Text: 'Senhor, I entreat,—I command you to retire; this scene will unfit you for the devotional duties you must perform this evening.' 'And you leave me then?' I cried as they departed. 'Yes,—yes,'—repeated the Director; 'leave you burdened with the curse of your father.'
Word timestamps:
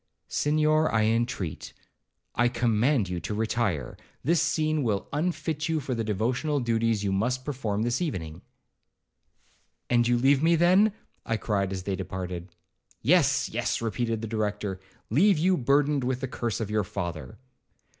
'Senhor, 0.27 0.91
I 0.91 1.03
entreat,—I 1.03 2.47
command 2.47 3.07
you 3.07 3.19
to 3.19 3.35
retire; 3.35 3.95
this 4.23 4.41
scene 4.41 4.81
will 4.81 5.07
unfit 5.13 5.69
you 5.69 5.79
for 5.79 5.93
the 5.93 6.03
devotional 6.03 6.59
duties 6.59 7.03
you 7.03 7.11
must 7.11 7.45
perform 7.45 7.83
this 7.83 8.01
evening.' 8.01 8.41
'And 9.91 10.07
you 10.07 10.17
leave 10.17 10.41
me 10.41 10.55
then?' 10.55 10.91
I 11.23 11.37
cried 11.37 11.71
as 11.71 11.83
they 11.83 11.95
departed. 11.95 12.49
'Yes,—yes,'—repeated 13.03 14.21
the 14.23 14.27
Director; 14.27 14.79
'leave 15.11 15.37
you 15.37 15.55
burdened 15.55 16.03
with 16.03 16.21
the 16.21 16.27
curse 16.27 16.59
of 16.59 16.71
your 16.71 16.83
father.' 16.83 17.37